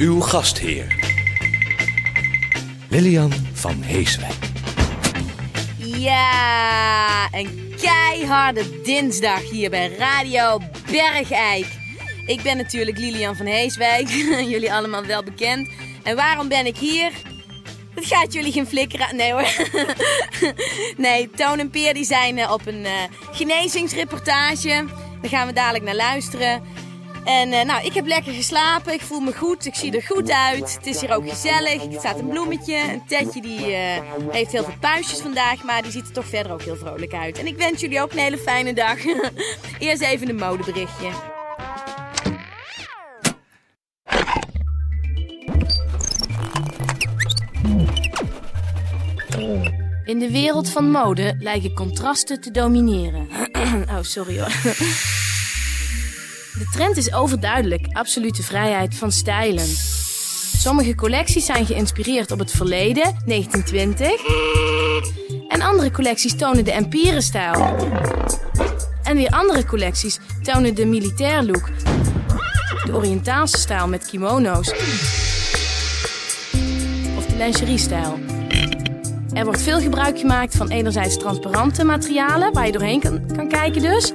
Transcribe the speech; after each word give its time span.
Uw 0.00 0.20
gastheer. 0.20 0.94
Lilian 2.88 3.32
van 3.52 3.82
Heeswijk. 3.82 4.38
Ja, 5.78 7.28
een 7.32 7.74
keiharde 7.80 8.80
dinsdag 8.82 9.50
hier 9.50 9.70
bij 9.70 9.96
Radio 9.96 10.60
Bergijk. 10.90 11.66
Ik 12.26 12.42
ben 12.42 12.56
natuurlijk 12.56 12.98
Lilian 12.98 13.36
van 13.36 13.46
Heeswijk, 13.46 14.08
jullie 14.52 14.72
allemaal 14.72 15.04
wel 15.04 15.22
bekend. 15.22 15.68
En 16.02 16.16
waarom 16.16 16.48
ben 16.48 16.66
ik 16.66 16.76
hier? 16.76 17.12
Het 17.94 18.06
gaat 18.06 18.32
jullie 18.32 18.52
geen 18.52 18.66
flikker 18.66 19.00
aan. 19.00 19.16
Nee 19.16 19.32
hoor. 19.32 19.48
nee, 21.06 21.30
Toon 21.30 21.58
en 21.58 21.70
Peer 21.70 21.94
die 21.94 22.04
zijn 22.04 22.38
eh, 22.38 22.52
op 22.52 22.66
een 22.66 22.84
uh, 22.84 22.90
genezingsreportage. 23.30 24.84
Daar 25.20 25.30
gaan 25.30 25.46
we 25.46 25.52
dadelijk 25.52 25.84
naar 25.84 25.94
luisteren. 25.94 26.62
En 27.24 27.48
uh, 27.48 27.62
nou, 27.62 27.84
ik 27.84 27.94
heb 27.94 28.06
lekker 28.06 28.32
geslapen. 28.32 28.92
Ik 28.92 29.00
voel 29.00 29.20
me 29.20 29.36
goed. 29.36 29.66
Ik 29.66 29.74
zie 29.74 29.96
er 29.96 30.02
goed 30.02 30.30
uit. 30.30 30.74
Het 30.74 30.86
is 30.86 31.00
hier 31.00 31.14
ook 31.14 31.28
gezellig. 31.28 31.84
Er 31.84 31.98
staat 31.98 32.18
een 32.18 32.28
bloemetje. 32.28 32.76
Een 32.76 33.06
tetje 33.06 33.40
die 33.40 33.70
uh, 33.70 33.76
heeft 34.30 34.52
heel 34.52 34.64
veel 34.64 34.78
puistjes 34.80 35.20
vandaag. 35.20 35.62
Maar 35.62 35.82
die 35.82 35.90
ziet 35.90 36.06
er 36.06 36.12
toch 36.12 36.26
verder 36.26 36.52
ook 36.52 36.62
heel 36.62 36.76
vrolijk 36.76 37.12
uit. 37.12 37.38
En 37.38 37.46
ik 37.46 37.56
wens 37.56 37.80
jullie 37.80 38.00
ook 38.02 38.12
een 38.12 38.18
hele 38.18 38.38
fijne 38.38 38.72
dag. 38.72 38.98
Eerst 39.78 40.02
even 40.02 40.28
een 40.28 40.36
modeberichtje. 40.36 41.10
In 50.04 50.18
de 50.18 50.30
wereld 50.30 50.70
van 50.70 50.90
mode 50.90 51.36
lijken 51.38 51.74
contrasten 51.74 52.40
te 52.40 52.50
domineren. 52.50 53.28
oh, 53.94 53.98
sorry 54.00 54.38
hoor. 54.38 54.52
De 56.60 56.68
trend 56.70 56.96
is 56.96 57.12
overduidelijk 57.12 57.86
absolute 57.92 58.42
vrijheid 58.42 58.94
van 58.94 59.12
stijlen. 59.12 59.66
Sommige 60.56 60.94
collecties 60.94 61.44
zijn 61.44 61.66
geïnspireerd 61.66 62.30
op 62.30 62.38
het 62.38 62.50
verleden, 62.50 63.16
1920. 63.24 64.10
En 65.48 65.62
andere 65.62 65.90
collecties 65.90 66.36
tonen 66.36 66.64
de 66.64 66.72
empire-stijl. 66.72 67.76
En 69.02 69.16
weer 69.16 69.30
andere 69.30 69.64
collecties 69.64 70.18
tonen 70.42 70.74
de 70.74 70.86
militair 70.86 71.42
look. 71.42 71.68
De 72.84 72.94
Oriëntaalse 72.94 73.58
stijl 73.58 73.88
met 73.88 74.06
kimono's. 74.06 74.70
Of 77.16 77.26
de 77.26 77.36
lingerie-stijl. 77.36 78.18
Er 79.32 79.44
wordt 79.44 79.62
veel 79.62 79.80
gebruik 79.80 80.18
gemaakt 80.18 80.56
van 80.56 80.68
enerzijds 80.68 81.18
transparante 81.18 81.84
materialen, 81.84 82.52
waar 82.52 82.66
je 82.66 82.72
doorheen 82.72 83.00
kan, 83.00 83.26
kan 83.36 83.48
kijken 83.48 83.82
dus. 83.82 84.12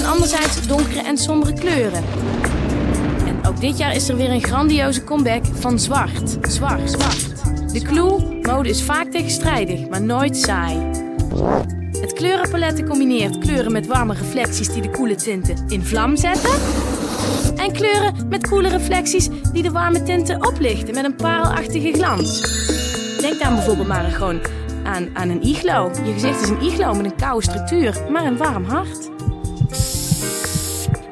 En 0.00 0.06
anderzijds 0.06 0.66
donkere 0.66 1.00
en 1.00 1.18
sombere 1.18 1.52
kleuren. 1.52 2.04
En 3.26 3.46
ook 3.46 3.60
dit 3.60 3.78
jaar 3.78 3.94
is 3.94 4.08
er 4.08 4.16
weer 4.16 4.30
een 4.30 4.42
grandioze 4.42 5.04
comeback 5.04 5.44
van 5.52 5.78
zwart. 5.78 6.38
Zwart, 6.48 6.90
zwart. 6.90 7.26
De 7.72 7.82
clue, 7.82 8.38
mode 8.42 8.68
is 8.68 8.82
vaak 8.82 9.10
tegenstrijdig, 9.10 9.88
maar 9.88 10.02
nooit 10.02 10.36
saai. 10.36 10.76
Het 12.00 12.12
kleurenpalet 12.12 12.86
combineert 12.88 13.38
kleuren 13.38 13.72
met 13.72 13.86
warme 13.86 14.14
reflecties 14.14 14.72
die 14.72 14.82
de 14.82 14.90
koele 14.90 15.14
tinten 15.14 15.64
in 15.68 15.84
vlam 15.84 16.16
zetten. 16.16 16.50
En 17.56 17.72
kleuren 17.72 18.28
met 18.28 18.48
koele 18.48 18.68
reflecties 18.68 19.28
die 19.52 19.62
de 19.62 19.70
warme 19.70 20.02
tinten 20.02 20.46
oplichten 20.46 20.94
met 20.94 21.04
een 21.04 21.16
parelachtige 21.16 21.92
glans. 21.92 22.40
Denk 23.20 23.40
dan 23.40 23.54
bijvoorbeeld 23.54 23.88
maar 23.88 24.04
gewoon 24.04 24.40
aan, 24.84 25.08
aan 25.14 25.28
een 25.28 25.42
iglo. 25.42 25.90
Je 26.04 26.12
gezicht 26.12 26.42
is 26.42 26.48
een 26.48 26.62
iglo 26.62 26.94
met 26.94 27.04
een 27.04 27.16
koude 27.16 27.42
structuur, 27.42 27.96
maar 28.12 28.24
een 28.24 28.36
warm 28.36 28.64
hart. 28.64 29.09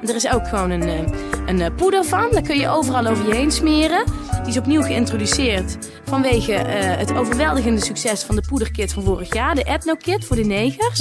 Er 0.08 0.14
is 0.14 0.28
ook 0.28 0.48
gewoon 0.48 0.70
een, 0.70 0.82
eh, 0.82 0.98
een 1.46 1.60
eh, 1.60 1.74
poeder 1.76 2.04
van. 2.04 2.28
Daar 2.30 2.42
kun 2.42 2.58
je 2.58 2.68
overal 2.68 3.06
over 3.06 3.26
je 3.26 3.34
heen 3.34 3.50
smeren. 3.50 4.04
Die 4.40 4.48
is 4.52 4.58
opnieuw 4.58 4.82
geïntroduceerd 4.82 5.78
vanwege 6.04 6.52
uh, 6.52 6.60
het 6.96 7.14
overweldigende 7.14 7.84
succes 7.84 8.22
van 8.22 8.34
de 8.34 8.42
poederkit 8.48 8.92
van 8.92 9.02
vorig 9.02 9.34
jaar. 9.34 9.54
De 9.54 9.62
Ethno-kit 9.62 10.24
voor 10.24 10.36
de 10.36 10.44
negers. 10.44 11.00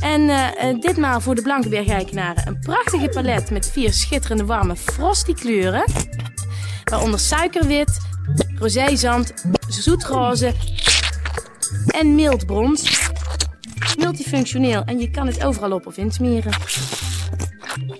En 0.00 0.20
uh, 0.20 0.80
ditmaal 0.80 1.20
voor 1.20 1.34
de 1.34 1.42
blanke 1.42 1.68
bergijkenaren 1.68 2.48
een 2.48 2.58
prachtige 2.58 3.08
palet 3.08 3.50
met 3.50 3.70
vier 3.70 3.92
schitterende 3.92 4.44
warme 4.44 4.76
frosty 4.76 5.32
kleuren. 5.32 5.84
Waaronder 6.84 7.20
suikerwit, 7.20 7.98
rozeezand, 8.58 9.34
zoetroze 9.68 10.52
en 11.86 12.14
mildbrons. 12.14 13.10
Multifunctioneel 13.98 14.82
en 14.84 14.98
je 14.98 15.10
kan 15.10 15.26
het 15.26 15.44
overal 15.44 15.72
op 15.72 15.86
of 15.86 15.96
insmeren. 15.96 16.52
Nou, 17.86 17.96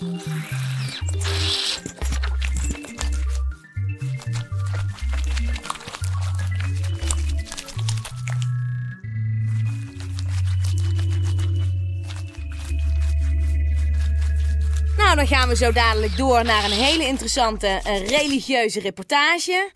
dan 15.17 15.27
gaan 15.27 15.49
we 15.49 15.57
zo 15.57 15.73
dadelijk 15.73 16.17
door 16.17 16.45
naar 16.45 16.65
een 16.65 16.71
hele 16.71 17.07
interessante 17.07 17.67
uh, 17.67 18.07
religieuze 18.07 18.81
reportage. 18.81 19.71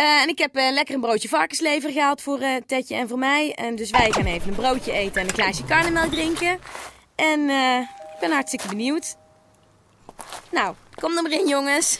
Uh, 0.00 0.22
en 0.22 0.28
ik 0.28 0.38
heb 0.38 0.56
uh, 0.56 0.72
lekker 0.72 0.94
een 0.94 1.00
broodje 1.00 1.28
varkenslever 1.28 1.90
gehaald 1.90 2.22
voor 2.22 2.40
Tetje 2.66 2.94
en 2.94 3.08
voor 3.08 3.18
mij. 3.18 3.54
En 3.54 3.76
dus 3.76 3.90
wij 3.90 4.12
gaan 4.12 4.26
even 4.26 4.48
een 4.48 4.54
broodje 4.54 4.92
eten 4.92 5.20
en 5.20 5.28
een 5.28 5.34
glaasje 5.34 5.64
karnemelk 5.64 6.10
drinken. 6.10 6.58
En 7.14 7.50
ik 8.14 8.20
ben 8.20 8.32
hartstikke 8.32 8.68
benieuwd. 8.68 9.22
Nou, 10.50 10.74
kom 10.94 11.16
er 11.16 11.22
maar 11.22 11.32
in, 11.32 11.48
jongens. 11.48 11.98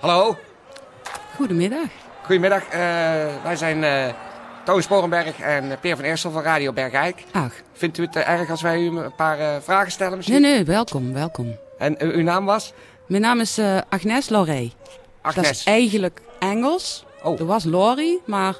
Hallo. 0.00 0.36
Goedemiddag. 1.36 1.88
Goedemiddag. 2.22 2.62
wij 3.42 3.56
zijn 3.56 4.14
Toon 4.64 4.82
Sporenberg 4.82 5.40
en 5.40 5.78
Peer 5.80 5.96
van 5.96 6.04
Eersel 6.04 6.30
van 6.30 6.42
Radio 6.42 6.72
Bergijk. 6.72 7.24
Ach. 7.32 7.52
Vindt 7.72 7.98
u 7.98 8.02
het 8.02 8.16
erg 8.16 8.50
als 8.50 8.62
wij 8.62 8.80
u 8.80 8.98
een 8.98 9.14
paar 9.14 9.62
vragen 9.62 9.92
stellen 9.92 10.16
misschien? 10.16 10.40
Nee, 10.40 10.52
nee, 10.52 10.64
welkom, 10.64 11.12
welkom. 11.12 11.56
En 11.78 12.02
uw 12.02 12.22
naam 12.22 12.44
was? 12.44 12.72
Mijn 13.06 13.22
naam 13.22 13.40
is 13.40 13.58
uh, 13.58 13.78
Agnes 13.88 14.28
Laurie. 14.28 14.72
Agnes. 15.20 15.46
Dat 15.46 15.54
is 15.54 15.64
eigenlijk 15.64 16.20
Engels. 16.38 17.04
Oh. 17.22 17.38
Dat 17.38 17.46
was 17.46 17.64
Laurie, 17.64 18.20
maar 18.26 18.58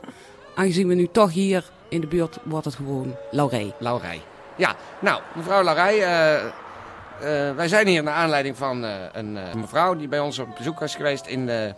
aangezien 0.54 0.88
we 0.88 0.94
nu 0.94 1.08
toch 1.12 1.32
hier 1.32 1.70
in 1.88 2.00
de 2.00 2.06
buurt, 2.06 2.38
wordt 2.42 2.64
het 2.64 2.74
gewoon 2.74 3.16
Laurie. 3.30 3.72
Laurie. 3.78 4.20
Ja, 4.58 4.74
nou, 4.98 5.22
mevrouw 5.34 5.62
Laurie, 5.62 6.00
uh, 6.00 6.34
uh, 6.34 7.54
wij 7.54 7.68
zijn 7.68 7.86
hier 7.86 8.02
naar 8.02 8.14
aanleiding 8.14 8.56
van 8.56 8.82
een 9.12 9.38
mevrouw 9.54 9.96
die 9.96 10.08
bij 10.08 10.20
ons 10.20 10.38
op 10.38 10.56
bezoek 10.56 10.78
was 10.80 10.94
geweest 10.94 11.26
in 11.26 11.46
de 11.46 11.74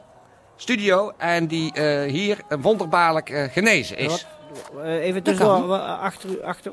studio. 0.57 1.13
En 1.17 1.47
die 1.47 1.81
hier 2.07 2.39
wonderbaarlijk 2.61 3.49
genezen 3.53 3.97
is. 3.97 4.27
even 4.85 5.23
tussendoor, 5.23 5.79
achter 5.79 6.31
u, 6.31 6.43
achter, 6.43 6.73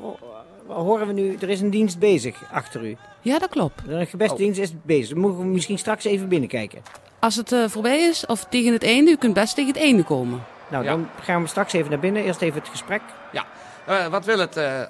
horen 0.66 1.06
we 1.06 1.12
nu, 1.12 1.36
er 1.40 1.48
is 1.48 1.60
een 1.60 1.70
dienst 1.70 1.98
bezig 1.98 2.42
achter 2.52 2.84
u. 2.84 2.96
Ja, 3.20 3.38
dat 3.38 3.48
klopt. 3.48 3.86
De 3.86 4.06
gebestdienst 4.06 4.60
is 4.60 4.72
bezig. 4.82 5.08
Dan 5.08 5.18
mogen 5.18 5.38
we 5.38 5.44
misschien 5.44 5.78
straks 5.78 6.04
even 6.04 6.28
binnenkijken. 6.28 6.82
Als 7.18 7.36
het 7.36 7.52
uh, 7.52 7.68
voorbij 7.68 8.00
is, 8.00 8.26
of 8.26 8.44
tegen 8.44 8.72
het 8.72 8.84
einde, 8.84 9.10
u 9.10 9.16
kunt 9.16 9.34
best 9.34 9.54
tegen 9.54 9.72
het 9.72 9.82
einde 9.82 10.02
komen. 10.02 10.44
Nou, 10.68 10.84
ja. 10.84 10.90
dan 10.90 11.08
gaan 11.20 11.42
we 11.42 11.48
straks 11.48 11.72
even 11.72 11.90
naar 11.90 11.98
binnen. 11.98 12.24
Eerst 12.24 12.40
even 12.40 12.60
het 12.60 12.68
gesprek. 12.68 13.00
Ja, 13.32 13.44
uh, 13.88 14.06
wat 14.06 14.24
wil 14.24 14.38
het 14.38 14.56
uh, 14.56 14.82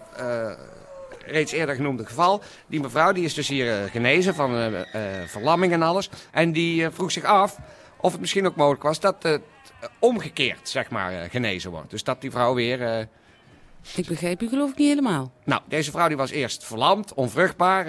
reeds 1.31 1.53
eerder 1.53 1.75
genoemde 1.75 2.07
geval? 2.07 2.43
Die 2.67 2.81
mevrouw 2.81 3.13
die 3.13 3.25
is 3.25 3.35
dus 3.35 3.49
hier 3.49 3.89
genezen 3.91 4.35
van 4.35 4.85
verlamming 5.27 5.73
en 5.73 5.83
alles. 5.83 6.11
En 6.31 6.53
die 6.53 6.91
vroeg 6.91 7.13
zich 7.13 7.25
af 7.25 7.59
of 8.01 8.13
het 8.13 8.21
misschien 8.21 8.47
ook 8.47 8.57
mogelijk 8.57 8.83
was 8.83 9.01
dat 9.01 9.23
het 9.23 9.43
omgekeerd, 9.99 10.69
zeg 10.69 10.91
maar, 10.91 11.31
genezen 11.31 11.71
wordt. 11.71 11.91
Dus 11.91 12.05
dat 12.05 12.21
die 12.21 12.31
vrouw 12.31 12.55
weer 12.55 13.09
ik 13.97 14.07
begrijp 14.07 14.43
u 14.43 14.49
geloof 14.49 14.71
ik 14.71 14.77
niet 14.77 14.89
helemaal. 14.89 15.33
Nou, 15.45 15.63
deze 15.69 15.91
vrouw 15.91 16.09
die 16.09 16.17
was 16.17 16.31
eerst 16.31 16.65
verlamd, 16.65 17.15
onvruchtbaar. 17.15 17.85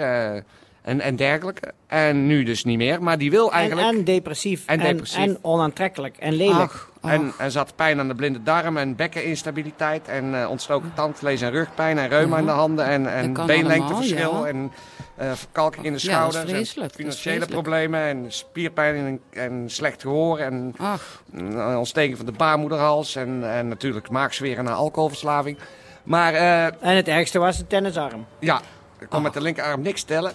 Uh, 0.84 0.90
en, 0.90 1.00
en 1.00 1.16
dergelijke. 1.16 1.72
En 1.86 2.26
nu 2.26 2.42
dus 2.42 2.64
niet 2.64 2.76
meer. 2.78 3.02
Maar 3.02 3.18
die 3.18 3.30
wil 3.30 3.52
En, 3.52 3.58
eigenlijk... 3.58 3.88
en 3.88 4.04
depressief. 4.04 4.66
En 4.66 4.80
En, 4.80 4.86
depressief. 4.86 5.24
en 5.24 5.38
onaantrekkelijk. 5.42 6.16
En 6.16 6.32
lelijk. 6.32 6.58
Ach, 6.60 6.90
ach. 7.00 7.10
En, 7.10 7.32
en 7.38 7.50
zat 7.50 7.76
pijn 7.76 8.00
aan 8.00 8.08
de 8.08 8.14
blinde 8.14 8.42
darm 8.42 8.76
en 8.76 8.96
bekkeninstabiliteit 8.96 10.08
en 10.08 10.42
eh, 10.42 10.50
ontstoken 10.50 10.92
tandvlees 10.94 11.40
en 11.40 11.50
rugpijn 11.50 11.98
en 11.98 12.08
reuma 12.08 12.38
in 12.38 12.44
de 12.44 12.50
handen 12.50 12.86
en, 12.86 13.12
en 13.12 13.32
beenlengteverschil 13.32 14.44
ja. 14.44 14.46
en 14.46 14.72
eh, 15.16 15.32
verkalking 15.32 15.84
in 15.84 15.92
de 15.92 15.98
Ja, 16.02 16.18
dat 16.18 16.26
is 16.26 16.32
schouders 16.32 16.52
vreselijk, 16.52 16.96
en 16.96 17.04
dat 17.04 17.14
is 17.14 17.20
financiële 17.20 17.46
problemen 17.46 18.00
en 18.00 18.24
spierpijn 18.28 18.96
en, 19.06 19.20
en 19.42 19.70
slecht 19.70 20.02
gehoor 20.02 20.38
en 20.38 20.74
Ach, 20.78 21.22
een 21.32 21.76
ontsteking 21.76 22.16
van 22.16 22.26
de 22.26 22.32
baarmoederhals 22.32 23.16
en, 23.16 23.52
en 23.52 23.68
natuurlijk 23.68 24.10
maagzweren 24.10 24.64
na 24.64 24.72
alcoholverslaving. 24.72 25.58
Maar 26.02 26.34
eh, 26.34 26.64
En 26.64 26.96
het 26.96 27.08
ergste 27.08 27.38
was 27.38 27.58
de 27.58 27.66
tennisarm. 27.66 28.26
ja, 28.38 28.60
ik 28.98 29.08
kon 29.08 29.22
met 29.22 29.32
de 29.32 29.40
linkerarm 29.40 29.82
niks 29.82 30.02
tellen. 30.02 30.32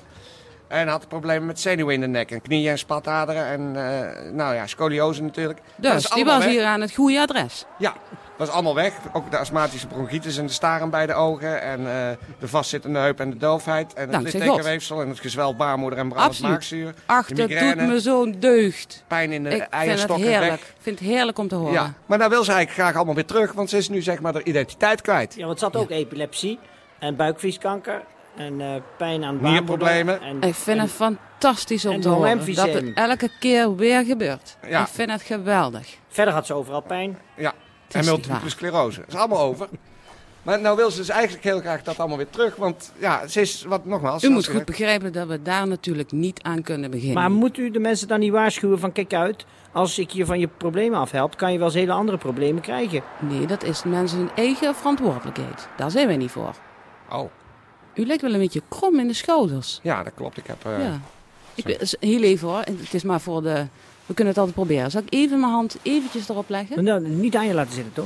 En 0.68 0.88
had 0.88 1.08
problemen 1.08 1.46
met 1.46 1.60
zenuwen 1.60 1.94
in 1.94 2.02
de 2.02 2.08
nek 2.08 2.32
en 2.32 2.42
knieën 2.42 2.72
en 2.72 2.78
spataderen 2.78 3.46
en 3.46 3.76
eh, 3.76 4.32
nou 4.32 4.56
ja, 4.56 4.68
scoliose 4.68 5.24
natuurlijk. 5.24 5.60
Dus 5.76 6.10
die 6.10 6.26
was 6.26 6.44
weg. 6.44 6.54
hier 6.54 6.66
aan 6.66 6.82
het 6.82 6.94
goede 6.94 7.20
adres. 7.20 7.66
Ja, 7.78 7.94
dat 8.38 8.48
is 8.48 8.54
allemaal 8.54 8.76
weg. 8.76 8.94
Ook 9.14 9.32
de 9.32 9.38
astmatische 9.38 9.88
bronchitis 9.88 10.38
en 10.38 10.46
de 10.46 10.52
staren 10.52 10.90
bij 10.90 11.06
de 11.06 11.14
ogen. 11.14 11.62
En 11.62 11.80
eh, 11.80 12.10
de 12.40 12.48
vastzittende 12.48 13.00
heup 13.00 13.20
en 13.20 13.30
de 13.30 13.38
doofheid. 13.38 13.94
En 13.94 14.10
het 14.14 14.22
littekenweefsel 14.22 15.02
en 15.02 15.10
het 15.10 15.20
gezwel 15.20 15.56
baarmoeder 15.56 16.00
en 16.00 16.08
brandend 16.08 16.32
Absoluut. 16.32 16.52
maagzuur. 16.52 16.94
Ach, 17.06 17.28
dat 17.28 17.50
doet 17.50 17.76
me 17.76 18.00
zo'n 18.00 18.36
deugd. 18.40 19.04
Pijn 19.08 19.32
in 19.32 19.44
de 19.44 19.50
Ik 19.50 19.56
vind 19.56 19.66
het 19.72 19.80
eierstokken 19.80 20.28
heerlijk. 20.28 20.52
weg. 20.52 20.60
Ik 20.60 20.76
vind 20.80 21.00
het 21.00 21.08
heerlijk 21.08 21.38
om 21.38 21.48
te 21.48 21.56
horen. 21.56 21.74
Ja, 21.74 21.94
maar 22.06 22.18
nou 22.18 22.30
wil 22.30 22.44
ze 22.44 22.52
eigenlijk 22.52 22.82
graag 22.82 22.96
allemaal 22.96 23.16
weer 23.16 23.26
terug. 23.26 23.52
Want 23.52 23.70
ze 23.70 23.78
is 23.78 23.90
nu 23.90 24.02
zeg 24.02 24.22
maar 24.22 24.34
de 24.34 24.44
identiteit 24.44 25.02
kwijt. 25.02 25.34
Ja, 25.34 25.46
want 25.46 25.62
het 25.62 25.74
zat 25.74 25.82
ook 25.82 25.90
epilepsie. 25.90 26.60
En 27.00 27.16
buikvlieskanker. 27.16 28.02
En 28.36 28.62
eh, 28.62 28.82
pijn 28.98 29.24
aan 29.24 29.38
Nierproblemen. 29.42 30.22
En, 30.22 30.42
Ik 30.42 30.56
vind 30.56 30.82
het 30.82 30.92
fantastisch 30.92 31.86
om 31.86 32.02
te 32.02 32.10
horen 32.10 32.56
dat 32.56 32.74
het 32.74 32.94
elke 32.94 33.30
keer 33.40 33.76
weer 33.76 34.06
gebeurt. 34.06 34.58
Ja. 34.68 34.82
Ik 34.82 34.88
vind 34.88 35.12
het 35.12 35.22
geweldig. 35.22 35.98
Verder 36.08 36.34
had 36.34 36.46
ze 36.46 36.54
overal 36.54 36.82
pijn. 36.82 37.18
Ja, 37.36 37.54
en 37.92 38.06
multiple 38.06 38.50
sclerose. 38.50 39.00
Dat 39.00 39.10
is 39.10 39.16
allemaal 39.16 39.42
over. 39.42 39.68
Maar 40.46 40.62
nou 40.62 40.76
wil 40.76 40.92
ze 40.92 40.98
dus 40.98 41.10
eigenlijk 41.10 41.44
heel 41.44 41.60
graag 41.60 41.84
dat 41.84 42.00
allemaal 42.00 42.18
weer 42.18 42.30
terug. 42.30 42.56
Want 42.56 42.92
ja, 42.98 43.28
ze 43.28 43.42
is, 43.42 43.64
wat 43.64 43.86
nogmaals... 43.86 44.24
U 44.24 44.30
moet 44.30 44.48
goed 44.48 44.66
begrijpen 44.66 45.14
dat 45.14 45.28
we 45.28 45.42
daar 45.42 45.68
natuurlijk 45.68 46.12
niet 46.12 46.42
aan 46.44 46.62
kunnen 46.62 46.92
beginnen. 46.92 47.16
Maar 47.16 47.32
moet 47.32 47.58
u 47.58 47.72
de 47.72 47.80
mensen 47.80 48.08
dan 48.08 48.20
niet 48.20 48.32
waarschuwen 48.32 48.80
van 48.80 48.92
kijk 48.92 49.14
uit. 49.14 49.46
Als 49.72 50.00
ik 50.00 50.10
je 50.10 50.26
van 50.26 50.40
je 50.40 50.48
problemen 50.48 51.00
afhelp, 51.00 51.38
kan 51.38 51.52
je 51.52 51.58
wel 51.58 51.68
eens 51.68 51.76
hele 51.76 51.92
andere 51.92 52.18
problemen 52.18 52.62
krijgen. 52.62 53.02
Nee, 53.20 53.48
dat 53.48 53.64
is 53.64 53.84
mensen 53.84 54.18
hun 54.18 54.32
eigen 54.36 54.76
verantwoordelijkheid. 54.76 55.68
Daar 55.78 55.92
zijn 55.92 56.08
wij 56.08 56.18
niet 56.18 56.32
voor. 56.32 56.54
Oh, 57.12 57.30
U 57.96 58.06
lijkt 58.06 58.22
wel 58.22 58.34
een 58.34 58.40
beetje 58.40 58.62
krom 58.70 59.00
in 59.00 59.08
de 59.08 59.14
schouders. 59.14 59.80
ja, 59.84 60.04
dat 60.04 60.14
klopt. 60.16 60.38
Ik 60.38 60.48
heb... 60.48 60.66
eh, 60.66 60.80
ja. 60.80 61.00
Ik, 61.56 61.96
heel 62.00 62.22
even 62.24 62.48
hoor. 62.48 62.60
Het 62.60 62.94
is 62.94 63.04
maar 63.04 63.22
voor 63.22 63.42
de... 63.42 63.66
We 64.06 64.14
kunnen 64.14 64.28
het 64.34 64.38
altijd 64.38 64.56
proberen. 64.56 64.92
Zal 64.92 65.02
ik 65.02 65.14
even 65.14 65.40
mijn 65.40 65.52
hand 65.52 65.78
eventjes 65.82 66.30
erop 66.30 66.50
leggen? 66.50 66.84
Nou, 66.84 67.08
niet 67.08 67.36
aan 67.36 67.48
je 67.48 67.54
laten 67.54 67.74
zitten, 67.74 67.94
toch? 67.94 68.06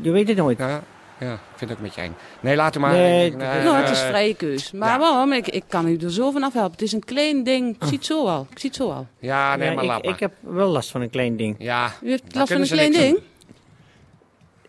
Je 0.00 0.10
weet 0.10 0.28
het 0.28 0.36
nooit. 0.36 0.58
Ja, 0.58 0.82
ja, 1.20 1.32
ik 1.32 1.38
vind 1.56 1.70
het 1.70 1.78
ook 1.78 1.84
met 1.84 1.94
je 1.94 2.00
eng. 2.00 2.14
Nee, 2.40 2.56
laat 2.56 2.72
hem 2.74 2.82
maar. 2.82 2.92
Nee, 2.92 3.26
Ik- 3.26 3.32
het- 3.32 3.62
nou, 3.64 3.76
het 3.76 3.90
is 3.90 4.00
eh, 4.02 4.08
vrije 4.08 4.34
keus. 4.34 4.72
Maar 4.72 4.88
ja. 4.88 4.98
waarom? 4.98 5.32
Ik, 5.32 5.48
ik 5.48 5.64
kan 5.68 5.88
u 5.88 5.96
er 5.96 6.12
zo 6.12 6.30
van 6.30 6.42
afhelpen. 6.42 6.72
Het 6.72 6.82
is 6.82 6.92
een 6.92 7.04
klein 7.04 7.44
ding. 7.44 7.74
Ik 7.80 7.82
zie 7.86 7.96
het 7.96 8.06
zo 8.06 8.26
al. 8.26 8.46
Ik 8.50 8.58
zie 8.58 8.68
het 8.70 8.78
zo 8.78 8.90
al. 8.90 9.06
Ja, 9.18 9.56
nee, 9.56 9.68
Ja, 9.68 9.74
maar 9.74 9.84
laat 9.84 9.98
ik, 9.98 10.04
maar. 10.04 10.14
ik 10.14 10.20
heb 10.20 10.32
wel 10.40 10.68
last 10.68 10.90
van 10.90 11.00
een 11.00 11.10
klein 11.10 11.36
ding. 11.36 11.56
Ja, 11.58 11.92
U 12.02 12.08
heeft 12.08 12.22
daar 12.32 12.38
last 12.38 12.52
van 12.52 12.60
een 12.60 12.66
klein 12.68 12.92
ding? 12.92 13.18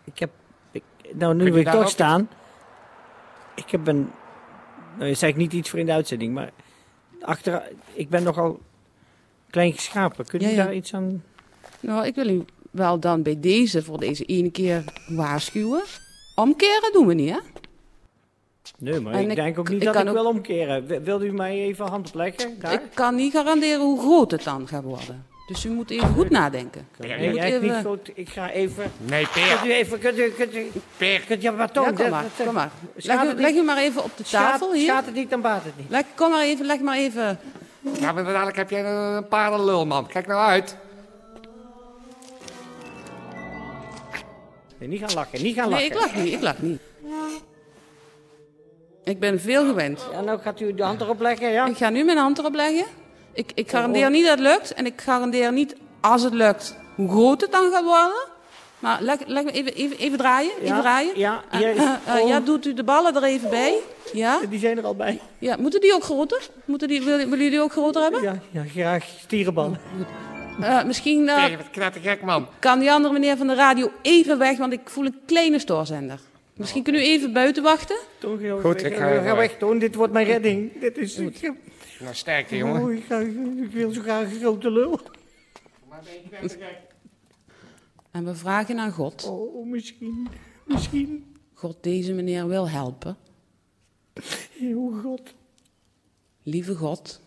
Ik 0.04 0.18
heb... 0.18 0.30
Ik, 0.72 0.82
nou, 1.14 1.34
nu 1.34 1.44
wil 1.52 1.60
ik 1.60 1.68
toch 1.70 1.88
staan. 1.88 2.28
Ik 3.54 3.70
heb 3.70 3.86
een... 3.86 4.10
Nou, 4.98 5.14
zeg 5.14 5.30
ik 5.30 5.36
niet 5.36 5.52
iets 5.52 5.70
voor 5.70 5.78
in 5.78 5.86
de 5.86 5.92
uitzending, 5.92 6.34
maar... 6.34 6.50
Achter, 7.20 7.62
ik 7.92 8.08
ben 8.08 8.22
nogal 8.22 8.60
klein 9.50 9.72
geschapen. 9.72 10.24
Ja, 10.38 10.48
ja. 10.48 10.56
daar 10.56 10.74
iets 10.74 10.94
aan... 10.94 11.24
Nou, 11.80 12.06
ik 12.06 12.14
wil 12.14 12.28
u 12.28 12.44
wel 12.70 13.00
dan 13.00 13.22
bij 13.22 13.40
deze 13.40 13.82
voor 13.82 13.98
deze 13.98 14.24
ene 14.24 14.50
keer 14.50 14.84
waarschuwen. 15.08 15.82
Omkeren 16.34 16.92
doen 16.92 17.06
we 17.06 17.14
niet, 17.14 17.30
hè? 17.30 17.38
Nee, 18.78 19.00
maar 19.00 19.12
En 19.12 19.30
ik, 19.30 19.36
denk 19.36 19.58
ook 19.58 19.68
niet 19.68 19.78
ik 19.80 19.84
dat 19.86 19.94
ik 20.02 20.06
ook- 20.08 20.12
wil 20.14 20.26
omkeren. 20.26 20.86
Wil- 20.86 21.00
Wilt 21.00 21.22
u 21.22 21.32
mij 21.32 21.58
even 21.58 21.86
hand 21.88 22.08
opleggen? 22.08 22.58
Daar? 22.60 22.72
Ik 22.72 22.80
kan 22.94 23.14
niet 23.14 23.32
garanderen 23.32 23.80
hoe 23.80 24.00
groot 24.00 24.30
het 24.30 24.44
dan 24.44 24.68
gaat 24.68 24.84
worden. 24.84 25.26
Dus 25.48 25.64
u 25.64 25.68
moet 25.70 25.90
even 25.90 26.08
goed 26.14 26.30
nadenken. 26.30 26.88
Nee, 26.96 27.26
U 27.26 27.30
moet 27.30 27.38
even- 27.42 27.62
niet 27.62 27.84
goed. 27.86 28.10
Ik 28.14 28.28
ga 28.28 28.50
even... 28.50 28.92
nee, 28.98 29.28
Kunt 29.32 29.44
Peer. 29.44 29.60
u 29.66 29.72
even... 29.72 29.98
Kunt 29.98 30.18
u... 30.18 30.30
Kunt 30.30 30.54
u... 30.54 30.70
Peer. 30.96 31.20
Kunt 31.20 31.42
maar. 31.42 31.70
Ja, 31.72 31.90
kom 31.92 32.10
maar, 32.10 32.22
dat- 32.36 32.46
kom 32.46 32.54
maar. 32.54 32.70
Leg, 32.94 33.22
u- 33.22 33.34
leg 33.34 33.54
u 33.54 33.62
maar 33.62 33.76
even 33.78 34.04
op 34.04 34.10
de 34.16 34.22
tafel 34.22 34.72
hier. 34.72 34.88
Schaadt 34.88 35.06
het 35.06 35.14
niet, 35.14 35.30
dan 35.30 35.40
baat 35.40 35.64
het 35.64 35.72
niet. 35.76 35.90
Leg, 35.90 36.02
kom 36.14 36.30
maar 36.30 36.42
even, 36.42 36.66
leg 36.66 36.80
maar 36.80 36.96
even. 36.96 37.38
Ja, 38.00 38.12
maar 38.12 38.24
dadelijk 38.24 38.56
heb 38.56 38.70
jij 38.70 38.80
een, 38.84 38.86
een 39.16 39.28
paardenlul, 39.28 39.86
man. 39.86 40.06
Kijk 40.06 40.26
nou 40.26 40.40
uit. 40.40 40.76
Nee, 44.78 44.88
niet 44.88 45.00
gaan 45.00 45.14
lachen, 45.14 45.42
niet 45.42 45.54
gaan 45.54 45.68
lachen. 45.68 45.88
Nee, 45.88 45.96
ik 45.96 46.00
lach 46.04 46.14
niet, 46.14 46.32
ik 46.32 46.40
lach 46.42 46.58
niet. 46.62 46.80
Ik 49.04 49.20
ben 49.20 49.40
veel 49.40 49.66
gewend. 49.66 50.08
En 50.12 50.24
nou 50.24 50.40
gaat 50.40 50.60
u 50.60 50.74
de 50.74 50.82
hand 50.82 51.00
erop 51.00 51.20
leggen, 51.20 51.50
ja? 51.52 51.66
Ik 51.66 51.76
ga 51.76 51.88
nu 51.90 52.04
mijn 52.04 52.18
hand 52.18 52.38
erop 52.38 52.54
leggen. 52.54 52.84
Ik, 53.38 53.50
ik 53.54 53.70
garandeer 53.70 54.10
niet 54.10 54.24
dat 54.26 54.38
het 54.38 54.46
lukt. 54.48 54.74
En 54.74 54.86
ik 54.86 55.00
garandeer 55.00 55.52
niet, 55.52 55.76
als 56.00 56.22
het 56.22 56.32
lukt, 56.32 56.76
hoe 56.94 57.08
groot 57.10 57.40
het 57.40 57.52
dan 57.52 57.70
gaat 57.72 57.84
worden. 57.84 58.26
Maar 58.78 59.02
leg, 59.02 59.18
leg 59.26 59.44
me 59.44 59.50
even, 59.50 59.74
even, 59.74 59.98
even 59.98 60.18
draaien. 60.18 60.50
Even 60.56 60.66
Ja, 60.66 60.80
draaien. 60.80 61.18
ja, 61.18 61.42
is- 61.52 61.62
eh, 61.62 61.82
eh, 62.06 62.22
oh. 62.22 62.28
ja, 62.28 62.40
doet 62.40 62.66
u 62.66 62.74
de 62.74 62.84
ballen 62.84 63.16
er 63.16 63.22
even 63.22 63.50
bij. 63.50 63.74
Ja? 64.12 64.38
Die 64.50 64.58
zijn 64.58 64.78
er 64.78 64.84
al 64.84 64.94
bij. 64.94 65.20
ja. 65.38 65.56
Moeten 65.58 65.80
die 65.80 65.94
ook 65.94 66.02
groter? 66.02 66.48
Moeten 66.64 66.88
die, 66.88 67.02
willen, 67.02 67.18
willen 67.18 67.30
jullie 67.36 67.50
die 67.50 67.60
ook 67.60 67.72
groter 67.72 68.02
hebben? 68.02 68.22
Ja, 68.22 68.38
ja 68.50 68.62
graag 68.72 69.04
stierenballen. 69.20 69.80
Eh, 70.60 70.84
misschien 70.84 71.24
man. 71.24 72.46
kan 72.58 72.78
die 72.78 72.92
andere 72.92 73.12
meneer 73.12 73.36
van 73.36 73.46
de 73.46 73.54
radio 73.54 73.90
even 74.02 74.38
weg, 74.38 74.58
want 74.58 74.72
ik 74.72 74.80
voel 74.84 75.04
een 75.06 75.18
kleine 75.26 75.58
stoorzender. 75.58 76.20
Misschien 76.54 76.82
kunnen 76.82 77.02
u 77.02 77.04
even 77.04 77.32
buiten 77.32 77.62
wachten? 77.62 77.96
Goed, 78.60 78.84
ik 78.84 78.96
ga 78.96 79.08
even 79.10 79.18
ga 79.24 79.36
weg. 79.36 79.48
weg, 79.48 79.58
Toon. 79.58 79.78
Dit 79.78 79.94
wordt 79.94 80.12
mijn 80.12 80.26
redding. 80.26 80.80
Dit 80.80 80.96
is... 80.98 81.16
Ik, 81.18 81.38
heb- 81.40 81.54
Nou, 82.00 82.14
sterkte, 82.14 82.56
jongen. 82.56 82.82
oh, 82.82 82.92
ik, 82.92 83.04
ga, 83.04 83.18
ik 83.62 83.70
wil 83.70 83.90
zo 83.92 84.00
graag 84.00 84.30
een 84.32 84.38
grote 84.38 84.70
lul. 84.70 85.00
En 88.10 88.24
we 88.24 88.34
vragen 88.34 88.78
aan 88.78 88.92
God. 88.92 89.24
Oh, 89.24 89.66
misschien. 89.66 90.28
Misschien. 90.64 91.36
God 91.54 91.76
deze 91.80 92.12
meneer 92.12 92.48
wil 92.48 92.68
helpen. 92.68 93.16
Oh 94.62 95.02
God. 95.02 95.20
Lieve 96.42 96.74
God, 96.74 97.20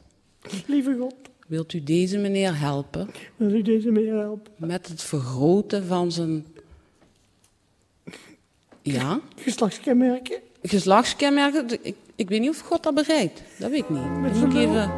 Lieve 0.67 0.95
God. 0.99 1.15
wilt 1.47 1.73
u 1.73 1.83
deze 1.83 2.17
meneer 2.17 2.59
helpen 2.59 3.09
Wil 3.35 3.49
u 3.53 3.61
deze 3.61 3.91
meer 3.91 4.15
helpen? 4.15 4.51
met 4.57 4.87
het 4.87 5.01
vergroten 5.01 5.85
van 5.85 6.11
zijn 6.11 6.45
ja, 8.81 9.19
Geslachtskenmerken? 9.35 10.39
geslachtskenmerken? 10.63 11.85
Ik, 11.85 11.95
ik 12.21 12.29
weet 12.29 12.39
niet 12.39 12.49
of 12.49 12.59
God 12.59 12.83
dat 12.83 12.93
begrijpt. 12.93 13.43
Dat 13.57 13.69
weet 13.69 13.79
ik 13.79 13.89
niet. 13.89 14.03
Dan 14.03 14.21
moet 14.21 14.53
ik 14.53 14.59
even, 14.59 14.91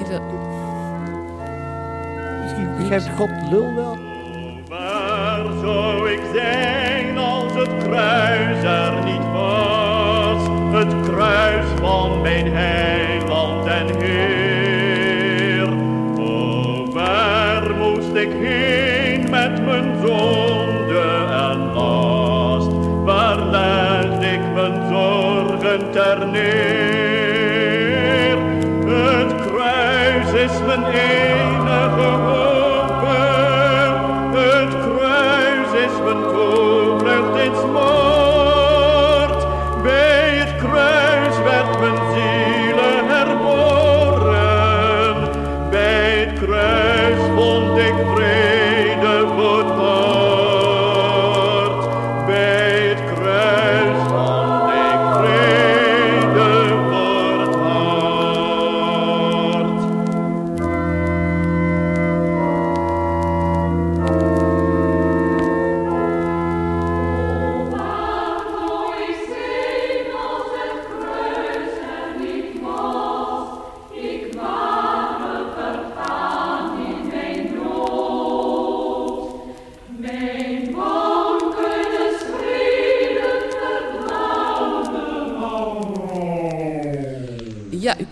even... 0.00 0.22
Misschien 2.42 2.76
begrijpt 2.76 3.08
God 3.16 3.30
lul 3.50 3.74
wel. 3.74 3.98
Waar 4.68 5.44
zou 5.60 6.10
ik 6.10 6.20
zijn 6.34 7.18
als 7.18 7.52
het 7.54 7.76
kruis 7.82 8.64
er 8.64 9.04
niet 9.04 9.32
was? 9.32 10.46
Het 10.72 11.08
kruis 11.08 11.66
van 11.80 12.20
mijn 12.20 12.46
heiland 12.46 13.66
en 13.66 14.00
Heer. 14.00 15.68
O, 16.18 16.86
waar 16.92 17.74
moest 17.76 18.14
ik 18.14 18.32
heen 18.32 18.51
kruis 30.72 30.94
is 30.94 31.21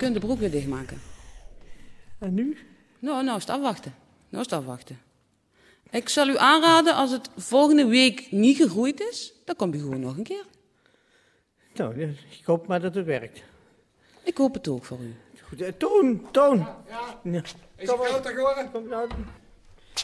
kunt 0.01 0.15
de 0.15 0.21
broek 0.21 0.39
weer 0.39 0.51
dichtmaken. 0.51 1.01
En 2.19 2.35
nu? 2.35 2.57
Nou, 2.99 3.25
nou 3.25 3.37
is 3.37 3.43
het 3.47 3.55
afwachten. 3.57 3.95
Nou 4.29 4.45
is 4.45 4.51
het 4.51 4.61
afwachten. 4.61 5.01
Ik 5.91 6.09
zal 6.09 6.29
u 6.29 6.37
aanraden, 6.39 6.95
als 6.95 7.11
het 7.11 7.31
volgende 7.37 7.87
week 7.87 8.27
niet 8.31 8.57
gegroeid 8.57 9.01
is, 9.01 9.33
dan 9.45 9.57
komt 9.57 9.75
u 9.75 9.79
gewoon 9.79 10.01
nog 10.01 10.17
een 10.17 10.23
keer. 10.23 10.45
Nou, 11.75 12.01
ik 12.39 12.45
hoop 12.45 12.67
maar 12.67 12.81
dat 12.81 12.95
het 12.95 13.07
werkt. 13.07 13.43
Ik 14.23 14.37
hoop 14.37 14.55
het 14.55 14.69
ook 14.69 14.85
voor 14.85 14.99
u. 15.01 15.15
Goed, 15.43 15.61
eh, 15.61 15.73
Toon, 15.79 16.31
Toon. 16.31 16.67
Ja. 17.23 17.43
Is 17.77 17.89
hij 17.89 17.97
groter 17.97 18.33
geworden? 18.35 18.71
Kom 18.71 18.89
nou. 18.89 19.09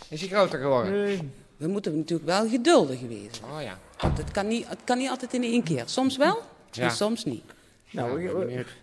Is 0.09 0.21
hij 0.21 0.29
groter 0.29 0.59
geworden? 0.61 0.93
Nee. 0.93 1.31
We 1.57 1.67
moeten 1.69 1.97
natuurlijk 1.97 2.29
wel 2.29 2.49
geduldig 2.49 3.01
wezen. 3.01 3.45
Oh 3.45 3.63
ja. 3.63 3.79
Want 3.99 4.19
het 4.19 4.31
kan 4.31 4.47
niet, 4.49 4.69
het 4.69 4.85
kan 4.85 4.99
niet 4.99 5.09
altijd 5.09 5.35
in 5.35 5.43
één 5.43 5.63
keer. 5.63 5.83
Soms 5.87 6.17
wel 6.17 6.43
Ja. 6.71 6.83
en 6.83 6.91
soms 6.91 7.25
niet. 7.25 7.45
Nou, 7.91 8.23
Ja, 8.23 8.59
ik-. 8.59 8.77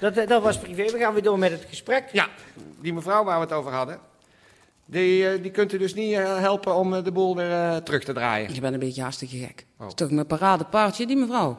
Dat, 0.00 0.16
eh, 0.16 0.28
dat 0.28 0.42
was 0.42 0.58
privé. 0.58 0.90
We 0.90 0.98
gaan 0.98 1.12
weer 1.12 1.22
door 1.22 1.38
met 1.38 1.50
het 1.50 1.64
gesprek. 1.68 2.08
Ja, 2.12 2.28
die 2.80 2.92
mevrouw 2.92 3.24
waar 3.24 3.36
we 3.38 3.44
het 3.44 3.52
over 3.52 3.72
hadden. 3.72 3.98
Die, 4.84 5.28
eh, 5.28 5.42
die 5.42 5.50
kunt 5.50 5.72
u 5.72 5.78
dus 5.78 5.94
niet 5.94 6.12
eh, 6.12 6.38
helpen 6.38 6.74
om 6.74 7.02
de 7.02 7.12
boel 7.12 7.36
weer 7.36 7.82
terug 7.82 8.04
te 8.04 8.12
draaien. 8.12 8.54
Je 8.54 8.60
bent 8.60 8.74
een 8.74 8.80
beetje 8.80 9.02
hartstikke 9.02 9.36
gek. 9.36 9.66
Oh. 9.72 9.78
Dat 9.78 9.88
is 9.88 9.94
toch 9.94 10.10
mijn 10.10 10.26
paradepaardje, 10.26 11.06
die 11.06 11.16
mevrouw. 11.16 11.58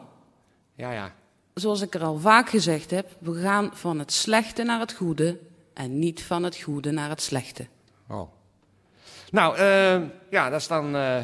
Ja, 0.76 0.92
ja. 0.92 1.14
Zoals 1.54 1.82
ik 1.82 1.96
er 1.96 2.04
al 2.04 2.18
vaak 2.18 2.50
gezegd 2.50 2.92
heb, 2.92 3.10
we 3.20 3.42
gaan 3.42 3.70
van 3.74 4.00
het 4.00 4.12
slechte 4.12 4.64
naar 4.64 4.80
het 4.80 4.94
goede 4.94 5.40
en 5.74 6.00
niet 6.00 6.24
van 6.24 6.44
het 6.44 6.58
goede 6.58 6.92
naar 6.92 7.10
het 7.10 7.22
slechte. 7.22 7.68
Oh. 8.08 8.32
Nou, 9.32 9.58
eh, 9.58 10.02
ja, 10.30 10.50
dat 10.50 10.60
is 10.60 10.68
dan 10.68 10.96
eh 10.96 11.18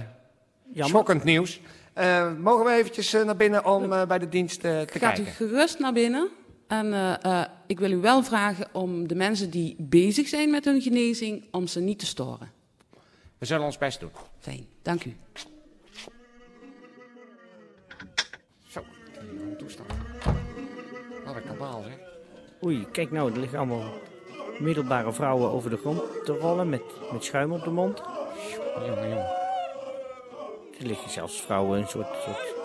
Jammer. 0.63 0.89
schokkend 0.89 1.23
nieuws. 1.23 1.59
Eh, 1.93 2.31
mogen 2.37 2.65
we 2.65 2.71
eventjes 2.71 3.11
naar 3.11 3.35
binnen 3.35 3.65
om 3.65 3.89
bij 3.89 4.19
de 4.19 4.29
dienst 4.29 4.59
te 4.61 4.67
Gaat 4.67 4.95
u 4.95 4.99
kijken? 4.99 5.25
gerust 5.25 5.79
naar 5.79 5.93
binnen. 5.93 6.29
En 6.67 6.93
eh, 6.93 7.23
eh, 7.23 7.47
ik 7.67 7.79
wil 7.79 7.91
u 7.91 7.97
wel 7.97 8.23
vragen 8.23 8.67
om 8.71 9.07
de 9.07 9.15
mensen 9.15 9.49
die 9.49 9.75
bezig 9.79 10.27
zijn 10.27 10.49
met 10.49 10.65
hun 10.65 10.81
genezing, 10.81 11.43
om 11.51 11.67
ze 11.67 11.79
niet 11.79 11.99
te 11.99 12.05
storen. 12.05 12.51
We 13.37 13.45
zullen 13.45 13.65
ons 13.65 13.77
best 13.77 13.99
doen. 13.99 14.11
Fijn, 14.39 14.67
dank 14.81 15.05
u. 15.05 15.15
Zo, 18.67 18.83
die 19.47 19.55
toestand. 19.55 19.89
Wat 21.25 21.35
een 21.35 21.43
kabaal, 21.45 21.83
zeg. 21.83 21.97
Oei, 22.63 22.87
kijk 22.91 23.11
nou, 23.11 23.31
er 23.31 23.39
liggen 23.39 23.57
allemaal 23.57 23.93
middelbare 24.59 25.13
vrouwen 25.13 25.51
over 25.51 25.69
de 25.69 25.77
grond 25.77 26.01
te 26.25 26.31
rollen 26.31 26.69
met, 26.69 26.83
met 27.11 27.23
schuim 27.23 27.51
op 27.51 27.63
de 27.63 27.69
mond. 27.69 28.01
Jongen, 28.75 29.09
jongen. 29.09 29.35
Er 30.79 30.85
liggen 30.85 31.09
zelfs 31.09 31.41
vrouwen 31.41 31.79
een 31.79 31.87
soort, 31.87 32.07
soort 32.25 32.55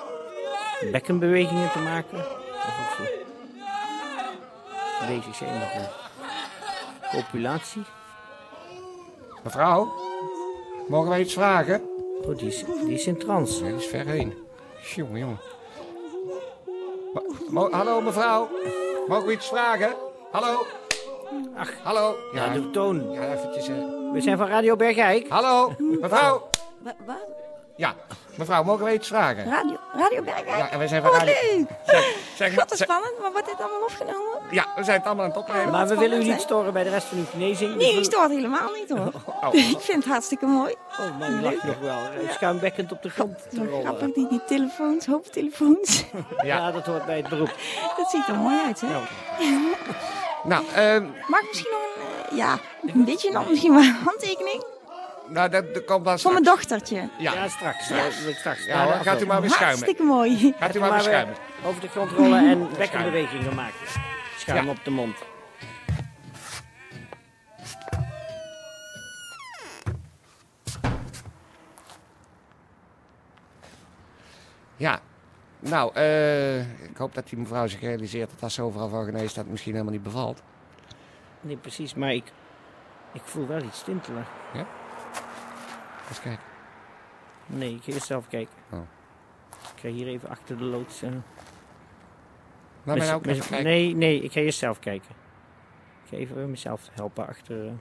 bekkenbewegingen 0.93 1.71
te 1.71 1.79
maken. 1.79 2.19
Ze 5.07 5.15
bezig 5.15 5.35
zijn 5.35 5.59
met 5.59 5.69
een 5.75 5.89
copulatie. 7.19 7.83
Mevrouw, 9.43 9.93
mogen 10.89 11.09
wij 11.09 11.21
iets 11.21 11.33
vragen? 11.35 11.83
Oh, 12.27 12.37
die 12.39 12.47
is, 12.49 12.65
die 12.85 12.95
is 12.95 13.07
in 13.07 13.19
trance. 13.19 13.63
Nee, 13.63 13.71
die 13.73 13.81
is 13.81 13.87
ver 13.87 14.07
heen. 14.07 14.35
Jongen, 14.95 15.39
Hallo, 17.71 18.01
mevrouw. 18.01 18.49
Mogen 19.09 19.27
we 19.27 19.33
iets 19.33 19.49
vragen? 19.49 19.95
Hallo? 20.33 20.67
Ach, 21.57 21.71
Hallo? 21.83 22.15
ja, 22.33 22.49
de 22.49 22.71
toon. 22.71 23.11
Ja, 23.13 23.33
eventjes... 23.33 23.69
eh. 23.69 23.75
We 24.13 24.21
zijn 24.21 24.37
van 24.39 24.47
Radio 24.47 24.77
Bergijk. 24.77 25.29
Hallo, 25.29 25.73
mevrouw. 25.79 26.49
Wa- 26.79 26.95
Wat? 27.07 27.17
Ja, 27.77 27.95
mevrouw, 28.39 28.63
mogen 28.65 28.85
we 28.85 28.93
iets 28.93 29.09
vragen? 29.09 29.45
Radio, 29.45 29.77
Radio 29.97 30.23
Bergijk? 30.23 30.47
Ja, 30.49 30.71
en 30.71 30.79
wij 30.79 30.89
zijn 30.89 31.03
van 31.03 31.11
Oh, 31.11 31.17
Radio... 31.17 31.33
leuk! 31.53 31.67
Zeg, 31.87 32.15
zeg 32.37 32.49
maar... 32.49 32.57
Wat 32.59 32.73
is 32.73 32.79
zeg- 32.79 32.87
spannend, 32.89 33.19
maar 33.21 33.33
wordt 33.33 33.47
dit 33.47 33.61
allemaal 33.61 33.83
opgenomen? 33.83 34.39
Ja, 34.51 34.67
we 34.77 34.85
zijn 34.85 34.97
het 34.97 35.07
allemaal 35.07 35.25
aan 35.25 35.31
het 35.31 35.39
opnemen. 35.41 35.71
Maar 35.71 35.89
we 35.89 35.97
willen 35.97 36.21
u 36.21 36.25
niet 36.25 36.41
storen 36.41 36.73
bij 36.73 36.83
de 36.85 36.91
rest 36.91 37.07
van 37.07 37.19
uw 37.19 37.25
genezing. 37.31 37.71
Nee, 37.71 37.79
Dus 37.79 37.89
ik 37.91 37.97
we- 37.99 38.05
stoort 38.05 38.31
helemaal 38.31 38.71
niet 38.73 38.89
hoor. 38.91 39.13
Oh. 39.43 39.55
Ik 39.75 39.81
vind 39.81 40.03
het 40.05 40.13
hartstikke 40.13 40.47
mooi. 40.47 40.75
Oh 41.01 41.19
man, 41.19 41.31
die 41.33 41.41
lacht 41.41 41.63
nog 41.65 41.79
wel. 41.79 41.99
Schuimbekkend 42.31 42.93
op 42.93 43.03
de 43.03 43.11
grond 43.11 43.39
te 43.51 43.65
rollen. 43.69 43.85
grappig, 43.85 44.13
die, 44.13 44.29
die 44.29 44.45
telefoons, 44.47 45.07
hoofdtelefoons. 45.07 46.05
Ja, 46.43 46.71
dat 46.71 46.87
hoort 46.87 47.07
bij 47.07 47.17
het 47.17 47.29
beroep. 47.29 47.55
Dat 47.97 48.11
ziet 48.11 48.27
er 48.29 48.35
mooi 48.35 48.61
uit, 48.67 48.81
hè? 48.81 48.87
Ja. 48.93 49.01
Nou, 50.45 50.65
ehm, 50.75 51.07
Mag 51.27 51.41
ik 51.41 51.47
misschien 51.49 51.71
nog 51.73 51.83
een, 51.97 52.31
eh, 52.31 52.37
ja, 52.37 52.59
een 52.95 53.05
beetje 53.05 53.31
nog 53.33 53.49
misschien 53.49 53.73
wel 53.75 53.83
een 53.83 53.97
handtekening? 54.05 54.65
Nou 55.33 55.49
dat, 55.49 55.75
dat 55.75 55.85
komt 55.85 56.05
dan 56.05 56.19
Voor 56.19 56.33
mijn 56.33 56.45
dochtertje. 56.45 57.09
Ja, 57.19 57.33
Ja, 57.33 57.49
straks. 57.49 57.89
Ja, 57.89 58.11
straks. 58.33 58.65
ja 58.65 58.85
hoor, 58.85 58.93
gaat 58.93 59.23
u 59.23 59.27
maar 59.27 59.41
weer 59.41 59.51
schuimen. 59.51 59.77
Hartstikke 59.79 60.03
mooi. 60.03 60.55
Gaat 60.59 60.77
u 60.77 60.79
maar 60.81 60.91
weer 60.91 61.01
schuimen. 61.01 61.35
over 61.65 61.81
de 61.81 61.89
grond 61.89 62.11
rollen 62.11 62.51
en 62.51 62.69
bekkenbewegingen 62.79 63.55
maken. 63.55 63.87
Schuim 64.39 64.65
Ja. 64.65 64.71
op 64.71 64.85
de 64.85 64.91
mond. 64.91 65.17
Ja, 74.77 75.01
nou, 75.59 75.95
eh, 75.95 76.61
ik 76.61 76.97
hoop 76.97 77.15
dat 77.15 77.29
die 77.29 77.39
mevrouw 77.39 77.67
zich 77.67 77.81
realiseert 77.81 78.31
dat 78.31 78.43
als 78.43 78.55
ze 78.55 78.63
overal 78.63 78.89
van 78.89 79.05
geneest 79.05 79.35
dat 79.35 79.37
het 79.45 79.51
misschien 79.51 79.73
helemaal 79.73 79.93
niet 79.93 80.03
bevalt. 80.03 80.43
Nee, 81.41 81.57
precies. 81.57 81.95
Maar 81.95 82.13
ik, 82.13 82.25
ik 83.13 83.23
voel 83.25 83.47
wel 83.47 83.63
iets 83.63 83.83
tintelen. 83.85 84.25
Eens 86.13 86.21
kijken. 86.21 86.45
Nee, 87.47 87.75
ik 87.75 87.83
ga 87.83 87.93
eerst 87.93 88.07
zelf 88.07 88.29
kijken. 88.29 88.55
Oh. 88.71 88.81
Ik 89.75 89.81
ga 89.81 89.89
hier 89.89 90.07
even 90.07 90.29
achter 90.29 90.59
de 90.59 90.65
loods. 90.65 91.03
eh, 91.03 91.11
Laat 92.85 92.97
mij 92.97 93.07
nou 93.07 93.15
ook 93.15 93.25
mes- 93.27 93.37
even 93.37 93.49
kijken. 93.49 93.67
Nee, 93.67 93.95
nee, 93.95 94.21
ik 94.23 94.33
ga 94.33 94.41
eerst 94.41 94.59
zelf 94.59 94.79
kijken. 94.79 95.11
Ik 96.05 96.09
ga 96.11 96.17
even 96.17 96.51
mezelf 96.51 96.89
helpen 96.93 97.27
achter, 97.27 97.67
eh, 97.67 97.73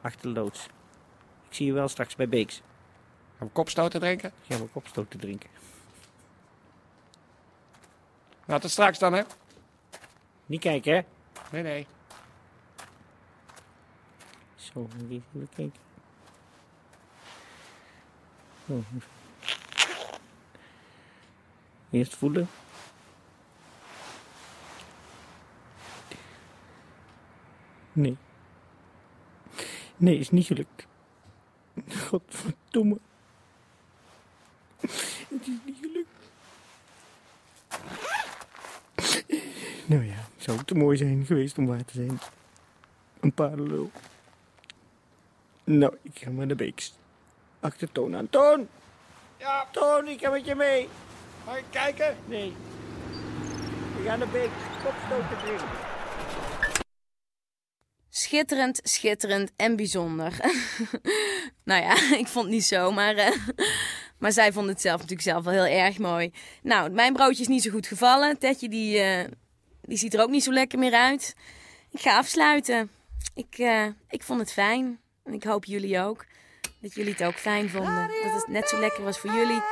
achter 0.00 0.34
de 0.34 0.40
loods. 0.40 0.66
Ik 1.48 1.54
zie 1.54 1.66
je 1.66 1.72
wel 1.72 1.88
straks 1.88 2.16
bij 2.16 2.28
Beeks. 2.28 2.62
Gaan 3.38 3.46
we 3.46 3.52
kopstoten 3.52 4.00
drinken? 4.00 4.28
Ik 4.28 4.52
ga 4.52 4.58
wel 4.58 4.68
kopstoot 4.72 5.10
te 5.10 5.18
drinken. 5.18 5.50
Nou, 8.46 8.60
tot 8.60 8.70
straks 8.70 8.98
dan, 8.98 9.12
hè? 9.12 9.22
Niet 10.46 10.60
kijken, 10.60 10.94
hè? 10.94 11.00
Nee, 11.52 11.62
nee. 11.62 11.86
Zo, 14.54 14.88
even 15.10 15.48
kijken. 15.54 15.72
Eerst 21.90 22.16
voelen. 22.16 22.48
Nee. 27.92 28.16
Nee, 29.96 30.18
is 30.18 30.30
niet 30.30 30.46
gelukt. 30.46 30.86
Godverdomme. 31.88 32.98
Het 34.80 35.40
is 35.40 35.58
niet 35.64 35.76
gelukt. 35.80 36.08
Nou 39.86 40.04
ja, 40.04 40.28
zou 40.36 40.64
te 40.64 40.74
mooi 40.74 40.96
zijn 40.96 41.24
geweest 41.26 41.58
om 41.58 41.66
waar 41.66 41.84
te 41.84 41.94
zijn. 41.94 42.18
Een 43.20 43.32
paardenlul. 43.32 43.90
Nou, 45.64 45.96
ik 46.02 46.18
ga 46.18 46.30
maar 46.30 46.46
naar 46.46 46.56
Beeks. 46.56 46.94
Achter 47.66 47.92
Toon 47.92 48.16
aan. 48.16 48.28
Toon! 48.30 48.68
Ja, 49.38 49.66
Toon, 49.72 50.08
ik 50.08 50.20
ga 50.20 50.30
met 50.30 50.46
je 50.46 50.54
mee. 50.54 50.88
mag 51.44 51.58
ik 51.58 51.64
kijken? 51.70 52.16
Nee. 52.26 52.52
We 53.96 54.02
gaan 54.04 54.18
naar 54.18 54.28
Beeks. 54.28 54.52
Kopstoten 54.84 55.38
drinken. 55.44 55.68
Schitterend, 58.08 58.80
schitterend 58.82 59.52
en 59.56 59.76
bijzonder. 59.76 60.32
nou 61.64 61.82
ja, 61.82 61.94
ik 62.22 62.26
vond 62.26 62.44
het 62.44 62.54
niet 62.54 62.64
zo, 62.64 62.92
maar, 62.92 63.14
eh, 63.14 63.36
maar 64.20 64.32
zij 64.32 64.52
vond 64.52 64.68
het 64.68 64.80
zelf 64.80 65.00
natuurlijk 65.00 65.28
zelf 65.28 65.44
wel 65.44 65.64
heel 65.64 65.84
erg 65.84 65.98
mooi. 65.98 66.32
Nou, 66.62 66.90
mijn 66.90 67.12
broodje 67.12 67.42
is 67.42 67.48
niet 67.48 67.62
zo 67.62 67.70
goed 67.70 67.86
gevallen. 67.86 68.38
Tetje 68.38 68.68
die, 68.68 68.98
eh, 68.98 69.30
die 69.82 69.98
ziet 69.98 70.14
er 70.14 70.22
ook 70.22 70.30
niet 70.30 70.44
zo 70.44 70.52
lekker 70.52 70.78
meer 70.78 70.94
uit. 70.94 71.34
Ik 71.90 72.00
ga 72.00 72.16
afsluiten. 72.16 72.90
Ik, 73.34 73.58
eh, 73.58 73.86
ik 74.08 74.22
vond 74.22 74.40
het 74.40 74.52
fijn. 74.52 75.00
En 75.24 75.32
ik 75.32 75.44
hoop 75.44 75.64
jullie 75.64 76.00
ook. 76.00 76.24
Dat 76.80 76.94
jullie 76.94 77.12
het 77.12 77.24
ook 77.24 77.38
fijn 77.38 77.70
vonden. 77.70 78.10
Dat 78.22 78.32
het 78.32 78.48
net 78.48 78.68
zo 78.68 78.78
lekker 78.78 79.04
was 79.04 79.18
voor 79.18 79.32
jullie 79.32 79.62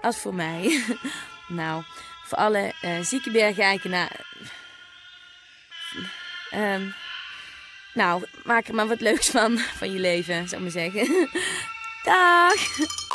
als 0.00 0.18
voor 0.18 0.34
mij. 0.34 0.82
nou, 1.48 1.82
voor 2.24 2.38
alle 2.38 2.74
eh 2.80 3.00
zieke 3.00 3.30
bergeikenaren... 3.30 4.24
Ehm 6.50 6.88
nou, 7.96 8.24
maak 8.44 8.66
er 8.66 8.74
maar 8.74 8.86
wat 8.86 9.00
leuks 9.00 9.30
van, 9.30 9.58
van 9.58 9.92
je 9.92 9.98
leven, 9.98 10.48
zou 10.48 10.64
ik 10.64 10.74
maar 10.74 10.82
zeggen. 10.82 11.28
Dag! 12.04 13.05